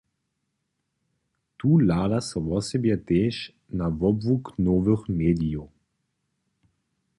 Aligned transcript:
Tu 1.59 1.67
hlada 1.81 2.19
so 2.29 2.37
wosebje 2.47 2.95
tež 3.07 3.35
na 3.79 3.85
wobłuk 3.99 4.45
nowych 4.65 5.03
medijow. 5.19 5.67